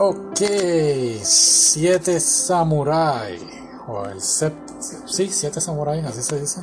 [0.00, 0.40] Ok,
[1.22, 3.38] Siete Samurai.
[3.88, 4.56] O el sept...
[5.06, 6.60] Sí, Siete Samurai, así se dice.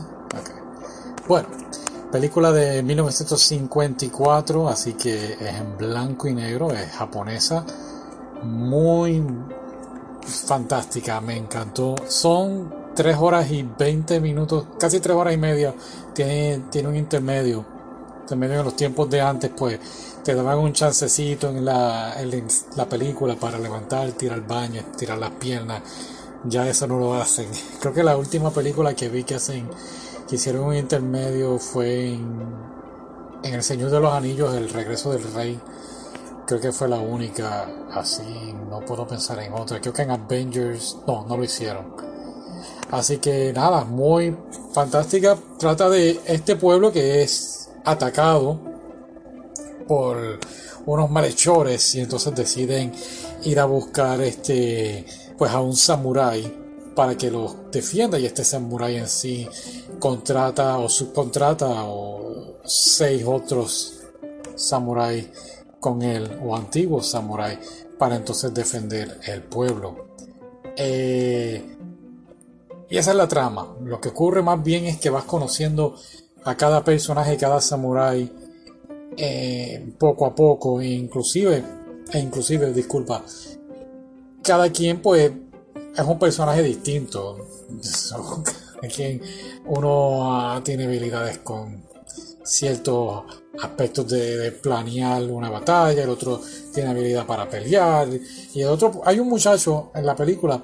[1.28, 1.50] Bueno,
[2.12, 7.66] película de 1954, así que es en blanco y negro, es japonesa.
[8.44, 9.22] Muy
[10.22, 11.96] fantástica, me encantó.
[12.08, 15.74] Son 3 horas y 20 minutos, casi 3 horas y media.
[16.14, 17.75] Tiene, tiene un intermedio.
[18.26, 19.80] Intermedio en los tiempos de antes, pues
[20.24, 25.20] te daban un chancecito en la, en la película para levantar, tirar el baño, tirar
[25.20, 25.84] las piernas.
[26.44, 27.48] Ya eso no lo hacen.
[27.80, 29.70] Creo que la última película que vi que hacen,
[30.28, 32.42] que hicieron un intermedio fue en,
[33.44, 35.60] en El Señor de los Anillos, El Regreso del Rey.
[36.48, 39.80] Creo que fue la única así, no puedo pensar en otra.
[39.80, 41.94] Creo que en Avengers, no, no lo hicieron.
[42.90, 44.36] Así que nada, muy
[44.74, 45.38] fantástica.
[45.60, 48.60] Trata de este pueblo que es atacado
[49.88, 50.40] por
[50.86, 52.92] unos malhechores y entonces deciden
[53.44, 55.06] ir a buscar este
[55.38, 59.48] pues a un samurái para que los defienda y este samurái en sí
[60.00, 64.00] contrata o subcontrata o seis otros
[64.56, 65.28] samuráis
[65.80, 67.60] con él o antiguos samuráis
[68.00, 70.08] para entonces defender el pueblo.
[70.76, 71.78] Eh,
[72.90, 73.76] y esa es la trama.
[73.84, 75.96] Lo que ocurre más bien es que vas conociendo
[76.46, 78.32] a cada personaje, cada samurái
[79.18, 81.64] eh, poco a poco, e inclusive,
[82.12, 83.24] e inclusive, disculpa,
[84.42, 85.32] cada quien pues
[85.96, 87.38] es un personaje distinto.
[88.96, 89.20] quien
[89.66, 91.84] uno ah, tiene habilidades con
[92.44, 93.24] ciertos
[93.60, 96.40] aspectos de, planear una batalla, el otro
[96.72, 98.08] tiene habilidad para pelear,
[98.54, 100.62] y el otro, hay un muchacho en la película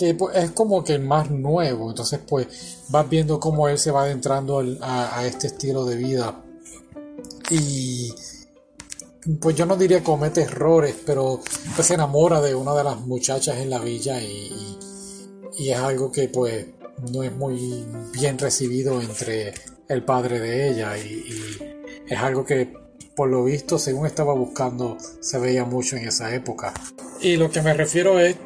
[0.00, 3.90] que pues, es como que el más nuevo, entonces pues vas viendo cómo él se
[3.90, 6.42] va adentrando a este estilo de vida.
[7.50, 8.14] Y
[9.40, 11.40] pues yo no diría comete errores, pero
[11.76, 14.78] pues se enamora de una de las muchachas en la villa y,
[15.58, 16.68] es algo que pues
[17.12, 19.52] no es muy bien recibido entre
[19.88, 20.96] el padre de ella.
[20.96, 21.58] Y,
[22.08, 22.72] es algo que
[23.14, 26.72] por lo visto según estaba buscando se veía mucho en esa época.
[27.20, 28.36] Y lo que me refiero es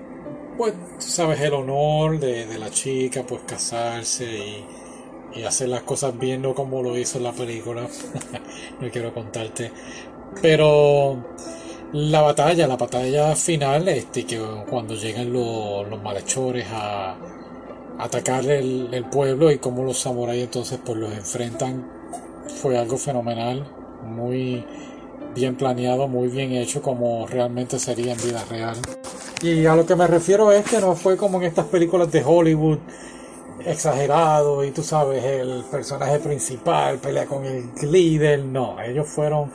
[0.56, 4.64] pues sabes el honor de, de la chica pues casarse y
[5.34, 7.88] y hacer las cosas bien, no como lo hizo en la película.
[8.80, 9.72] no quiero contarte.
[10.40, 11.24] Pero
[11.92, 17.16] la batalla, la batalla final, este, que cuando llegan los, los malhechores a,
[17.98, 21.88] atacar el, el, pueblo y como los samuráis entonces pues los enfrentan,
[22.60, 23.64] fue algo fenomenal,
[24.04, 24.64] muy
[25.34, 28.76] bien planeado, muy bien hecho como realmente sería en vida real.
[29.44, 32.24] Y a lo que me refiero es que no fue como en estas películas de
[32.24, 32.78] Hollywood
[33.66, 38.42] exagerado y tú sabes, el personaje principal pelea con el líder.
[38.44, 39.50] No, ellos fueron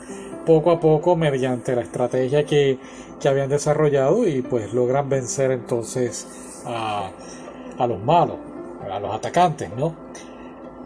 [0.46, 2.78] poco a poco mediante la estrategia que,
[3.20, 6.28] que habían desarrollado y pues logran vencer entonces
[6.66, 7.10] a,
[7.76, 8.36] a los malos,
[8.88, 9.96] a los atacantes, ¿no?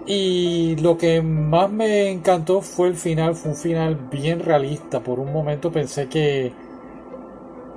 [0.06, 5.00] Y lo que más me encantó fue el final, fue un final bien realista.
[5.00, 6.52] Por un momento pensé que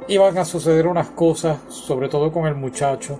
[0.07, 3.19] iban a suceder unas cosas, sobre todo con el muchacho,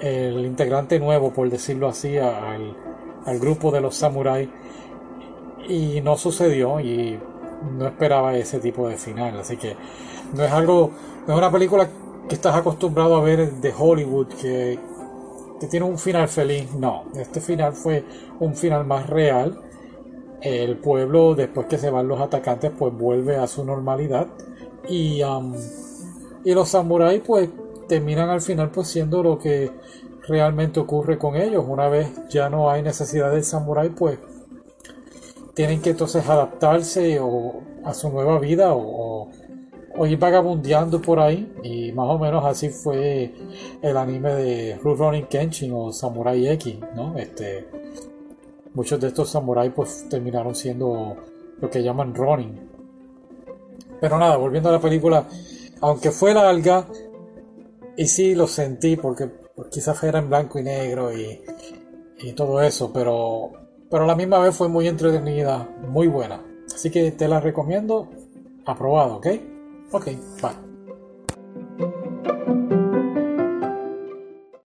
[0.00, 2.74] el integrante nuevo, por decirlo así, al,
[3.40, 4.48] grupo de los samuráis.
[5.68, 7.18] Y no sucedió y
[7.76, 9.38] no esperaba ese tipo de final.
[9.38, 9.76] Así que
[10.34, 10.92] no es algo,
[11.26, 11.88] no es una película
[12.26, 14.78] que estás acostumbrado a ver de Hollywood que
[15.68, 16.72] tiene un final feliz.
[16.72, 18.04] No, este final fue
[18.40, 19.60] un final más real.
[20.40, 24.28] El pueblo, después que se van los atacantes, pues vuelve a su normalidad.
[24.88, 25.54] Y, um,
[26.44, 27.48] y los samuráis, pues
[27.88, 29.72] terminan al final pues siendo lo que
[30.28, 31.64] realmente ocurre con ellos.
[31.66, 34.18] Una vez ya no hay necesidad del samurái, pues
[35.54, 39.28] tienen que entonces adaptarse o, a su nueva vida o,
[40.06, 41.52] ir vagabundeando por ahí.
[41.64, 43.34] Y más o menos así fue
[43.82, 47.18] el anime de Rurouni Kenshin o Samurai X, ¿no?
[47.18, 47.66] Este,
[48.78, 51.16] muchos de estos samuráis pues terminaron siendo
[51.60, 52.70] lo que llaman Ronin.
[54.00, 55.26] Pero nada, volviendo a la película,
[55.80, 56.86] aunque fue larga,
[57.96, 61.40] y sí lo sentí porque pues, quizás era en blanco y negro y,
[62.20, 63.50] y todo eso, pero,
[63.90, 66.40] pero a la misma vez fue muy entretenida, muy buena.
[66.72, 68.08] Así que te la recomiendo,
[68.64, 69.26] aprobado, ¿ok?
[69.90, 70.04] Ok,
[70.40, 70.67] bye.